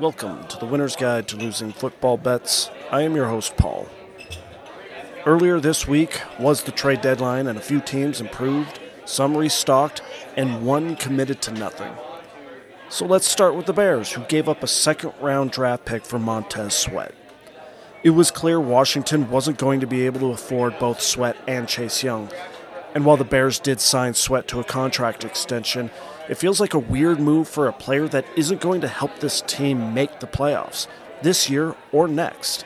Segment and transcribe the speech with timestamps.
[0.00, 2.70] Welcome to the Winner's Guide to Losing Football Bets.
[2.92, 3.88] I am your host, Paul.
[5.26, 10.00] Earlier this week was the trade deadline, and a few teams improved, some restocked,
[10.36, 11.92] and one committed to nothing.
[12.88, 16.20] So let's start with the Bears, who gave up a second round draft pick for
[16.20, 17.12] Montez Sweat.
[18.04, 22.04] It was clear Washington wasn't going to be able to afford both Sweat and Chase
[22.04, 22.30] Young.
[22.94, 25.90] And while the Bears did sign Sweat to a contract extension,
[26.28, 29.40] it feels like a weird move for a player that isn't going to help this
[29.42, 30.86] team make the playoffs
[31.22, 32.64] this year or next.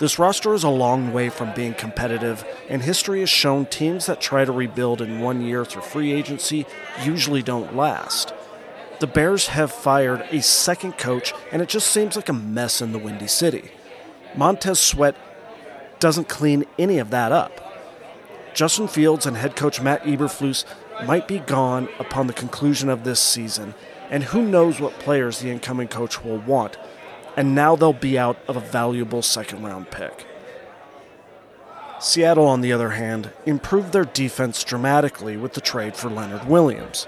[0.00, 4.20] This roster is a long way from being competitive, and history has shown teams that
[4.20, 6.66] try to rebuild in one year through free agency
[7.02, 8.34] usually don't last.
[8.98, 12.92] The Bears have fired a second coach, and it just seems like a mess in
[12.92, 13.70] the Windy City.
[14.36, 15.16] Montez Sweat
[16.00, 17.60] doesn't clean any of that up.
[18.52, 20.64] Justin Fields and head coach Matt Eberflus
[21.04, 23.74] might be gone upon the conclusion of this season,
[24.10, 26.76] and who knows what players the incoming coach will want.
[27.36, 30.26] And now they'll be out of a valuable second round pick.
[31.98, 37.06] Seattle, on the other hand, improved their defense dramatically with the trade for Leonard Williams.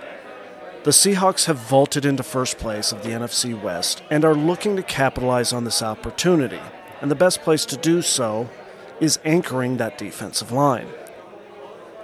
[0.84, 4.82] The Seahawks have vaulted into first place of the NFC West and are looking to
[4.82, 6.60] capitalize on this opportunity,
[7.00, 8.48] and the best place to do so
[9.00, 10.88] is anchoring that defensive line.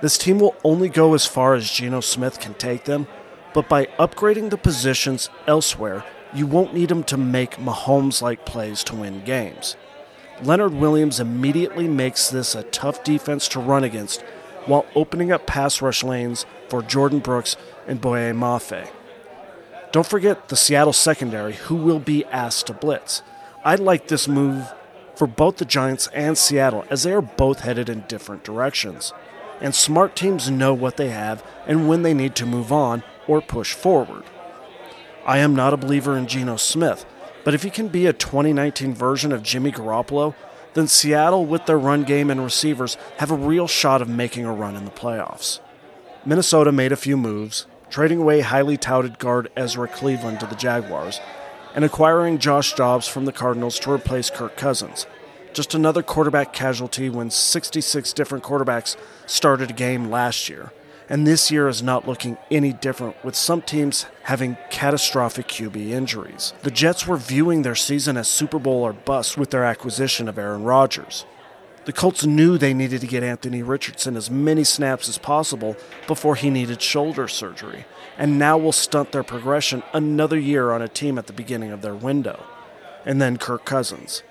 [0.03, 3.06] This team will only go as far as Geno Smith can take them,
[3.55, 8.83] but by upgrading the positions elsewhere, you won't need him to make Mahomes like plays
[8.84, 9.77] to win games.
[10.43, 14.22] Leonard Williams immediately makes this a tough defense to run against
[14.66, 17.56] while opening up pass rush lanes for Jordyn Brooks
[17.87, 18.91] and Boye Mafe.
[19.93, 23.22] Don't forget the Seattle secondary, who will be asked to blitz.
[23.65, 24.66] I like this move
[25.15, 29.12] for both the Giants and Seattle as they are both headed in different directions
[29.62, 33.41] and smart teams know what they have and when they need to move on or
[33.41, 34.25] push forward.
[35.25, 37.06] I am not a believer in Geno Smith,
[37.45, 40.34] but if he can be a 2019 version of Jimmy Garoppolo,
[40.75, 44.53] then Seattle, with their run game and receivers, have a real shot of making a
[44.53, 45.61] run in the playoffs.
[46.25, 51.21] Minnesota made a few moves, trading away highly touted guard Ezra Cleveland to the Jaguars,
[51.75, 55.06] and acquiring Josh Dobbs from the Cardinals to replace Kirk Cousins,
[55.53, 58.97] just another quarterback casualty when 66 different quarterbacks
[59.27, 60.73] started a game last year.
[61.09, 66.55] And this year is not looking any different, with some teams having catastrophic QB injuries.
[66.63, 70.39] The Jets were viewing their season as Super Bowl or bust with their acquisition of
[70.39, 71.27] Aaron Rodgers.
[71.84, 75.77] The Colts knew they needed to get Anthony Richardson as many snaps as possible
[76.07, 77.84] before he needed shoulder surgery,
[78.17, 81.83] and now will stunt their progression another year on a team at the beginning of
[81.83, 82.47] their window.
[83.05, 84.23] And then Kirk Cousins.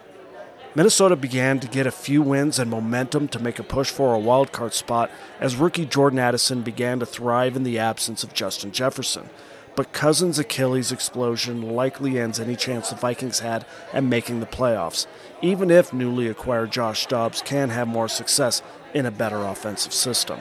[0.73, 4.19] Minnesota began to get a few wins and momentum to make a push for a
[4.19, 5.11] wildcard spot
[5.41, 9.29] as rookie Jordan Addison began to thrive in the absence of Justin Jefferson.
[9.75, 15.07] But Cousins' Achilles explosion likely ends any chance the Vikings had at making the playoffs,
[15.41, 18.61] even if newly acquired Josh Dobbs can have more success
[18.93, 20.39] in a better offensive system.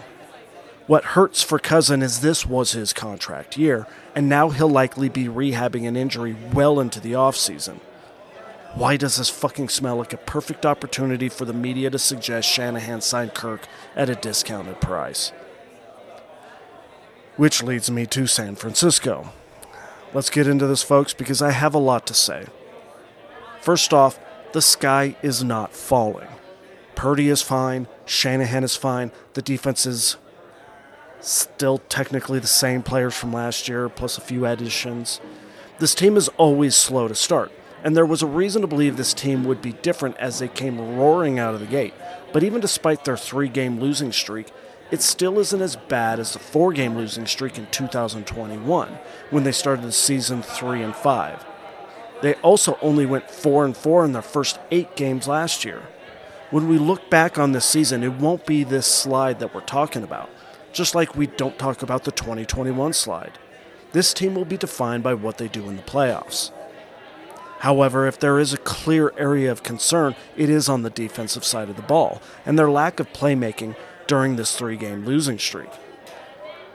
[0.86, 5.24] What hurts for Cousin is this was his contract year, and now he'll likely be
[5.24, 7.80] rehabbing an injury well into the offseason.
[8.74, 13.00] Why does this fucking smell like a perfect opportunity for the media to suggest Shanahan
[13.00, 13.62] signed Kirk
[13.96, 15.32] at a discounted price?
[17.36, 19.32] Which leads me to San Francisco.
[20.14, 22.46] Let's get into this, folks, because I have a lot to say.
[23.60, 24.20] First off,
[24.52, 26.28] the sky is not falling.
[26.94, 30.16] Purdy is fine, Shanahan is fine, the defense is
[31.20, 35.20] still technically the same players from last year, plus a few additions.
[35.80, 37.50] This team is always slow to start
[37.82, 40.96] and there was a reason to believe this team would be different as they came
[40.96, 41.94] roaring out of the gate.
[42.32, 44.48] But even despite their three game losing streak,
[44.90, 48.98] it still isn't as bad as the four game losing streak in 2021
[49.30, 51.46] when they started the season 3 and 5.
[52.22, 55.82] They also only went 4 and 4 in their first 8 games last year.
[56.50, 60.02] When we look back on this season, it won't be this slide that we're talking
[60.02, 60.28] about,
[60.72, 63.38] just like we don't talk about the 2021 slide.
[63.92, 66.50] This team will be defined by what they do in the playoffs.
[67.60, 71.68] However, if there is a clear area of concern, it is on the defensive side
[71.68, 73.76] of the ball and their lack of playmaking
[74.06, 75.68] during this three game losing streak.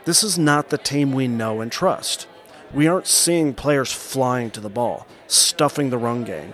[0.06, 2.28] This is not the team we know and trust.
[2.72, 6.54] We aren't seeing players flying to the ball, stuffing the run game,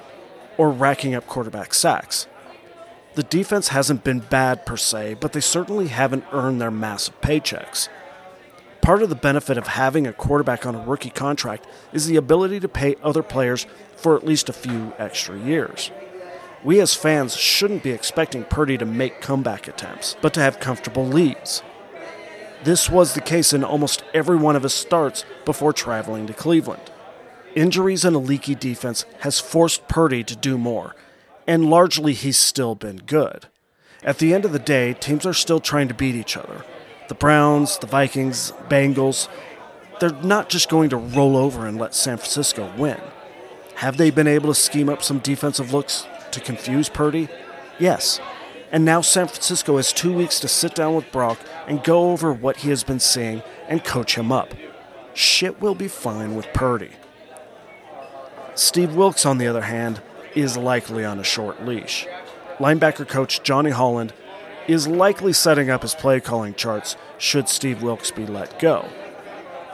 [0.58, 2.28] or racking up quarterback sacks.
[3.16, 7.90] The defense hasn't been bad per se, but they certainly haven't earned their massive paychecks.
[8.82, 12.60] Part of the benefit of having a quarterback on a rookie contract is the ability
[12.62, 15.92] to pay other players for at least a few extra years.
[16.64, 21.06] We as fans shouldn't be expecting Purdy to make comeback attempts, but to have comfortable
[21.06, 21.62] leads.
[22.64, 26.92] This was the case in almost every one of his starts before traveling to Cleveland.
[27.56, 30.96] Injuries and a leaky defense has forced Purdy to do more,
[31.48, 33.48] and largely he's still been good.
[34.04, 36.64] At the end of the day, teams are still trying to beat each other.
[37.12, 39.28] The Browns, the Vikings, Bengals,
[40.00, 43.02] they're not just going to roll over and let San Francisco win.
[43.76, 47.28] Have they been able to scheme up some defensive looks to confuse Purdy?
[47.78, 48.22] Yes.
[48.72, 51.38] And now San Francisco has two weeks to sit down with Brock
[51.68, 54.54] and go over what he has been seeing and coach him up.
[55.14, 56.92] Shit will be fine with Purdy.
[58.56, 60.02] Steve Wilks, on the other hand,
[60.34, 62.08] is likely on a short leash.
[62.58, 64.14] Linebacker coach Johnny Holland
[64.68, 68.88] is likely setting up his play calling charts should Steve Wilks be let go.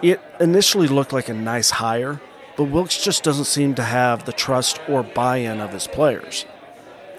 [0.01, 2.21] It initially looked like a nice hire,
[2.55, 6.45] but Wilks just doesn't seem to have the trust or buy in of his players.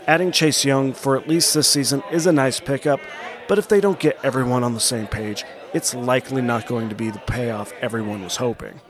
[0.06, 3.00] Adding Chase Young for at least this season is a nice pickup,
[3.46, 5.44] but if they don't get everyone on the same page,
[5.74, 8.80] it's likely not going to be the payoff everyone was hoping.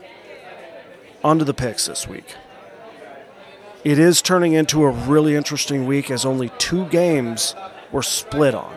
[1.23, 2.35] On to the picks this week.
[3.83, 7.55] It is turning into a really interesting week as only two games
[7.91, 8.75] were split on.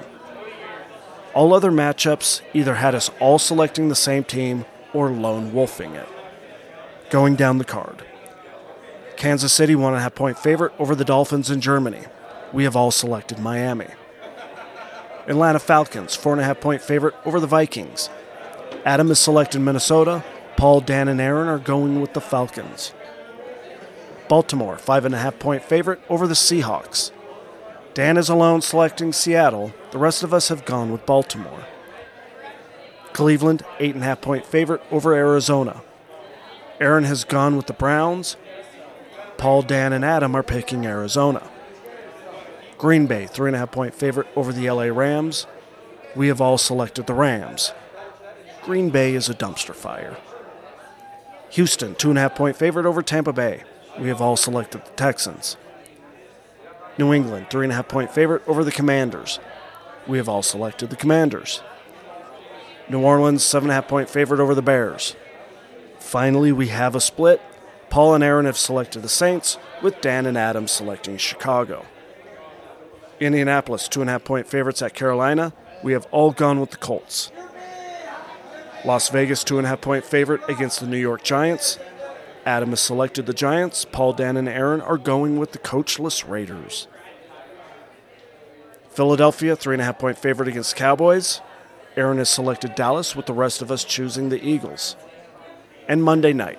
[1.35, 6.09] All other matchups either had us all selecting the same team or lone wolfing it.
[7.11, 8.05] Going down the card
[9.17, 12.03] Kansas City, one and a half point favorite over the Dolphins in Germany.
[12.53, 13.87] We have all selected Miami.
[15.29, 18.11] Atlanta Falcons, four and a half point favorite over the Vikings.
[18.85, 20.25] Adam has selected Minnesota.
[20.57, 22.93] Paul, Dan, and Aaron are going with the Falcons.
[24.29, 27.13] Baltimore, five and a half point favorite over the Seahawks.
[27.95, 29.75] Dan is alone selecting Seattle.
[29.91, 31.67] The rest of us have gone with Baltimore.
[33.13, 35.83] Cleveland, eight and a half point favorite over Arizona.
[36.81, 38.37] Aaron has gone with the Browns.
[39.37, 41.49] Paul, Dan, and Adam are picking Arizona.
[42.79, 45.47] Green Bay, three and a half point favorite over the LA Rams.
[46.17, 47.73] We have all selected the Rams.
[48.63, 50.17] Green Bay is a dumpster fire.
[51.51, 53.65] Houston, two and a half point favorite over Tampa Bay.
[53.99, 55.57] We have all selected the Texans.
[56.99, 59.39] New England, three and a half point favorite over the Commanders.
[60.07, 61.63] We have all selected the Commanders.
[62.89, 65.17] New Orleans, seven and a half point favorite over the Bears.
[65.99, 67.41] Finally, we have a split.
[67.89, 71.87] Paul and Aaron have selected the Saints, with Dan and Adam selecting Chicago.
[73.21, 75.53] Indianapolis, two and a half point favorites at Carolina.
[75.83, 77.31] We have all gone with the Colts.
[78.85, 81.79] Las Vegas, two and a half point favorite against the New York Giants.
[82.45, 83.85] Adam has selected the Giants.
[83.85, 86.89] Paul, Dan, and Aaron are going with the coachless Raiders.
[88.91, 91.41] Philadelphia, three and a half point favorite against Cowboys.
[91.97, 94.97] Aaron has selected Dallas, with the rest of us choosing the Eagles.
[95.89, 96.59] And Monday night,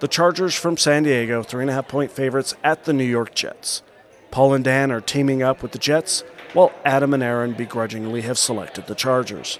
[0.00, 3.34] the Chargers from San Diego, three and a half point favorites at the New York
[3.34, 3.82] Jets.
[4.30, 6.22] Paul and Dan are teaming up with the Jets,
[6.52, 9.58] while Adam and Aaron begrudgingly have selected the Chargers.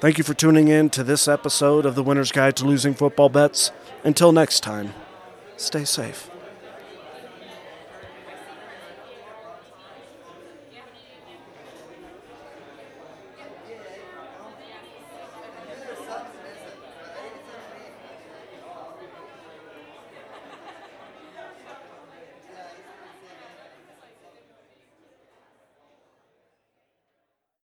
[0.00, 3.30] Thank you for tuning in to this episode of the Winner's Guide to Losing Football
[3.30, 3.72] Bets.
[4.04, 4.94] Until next time,
[5.56, 6.30] stay safe.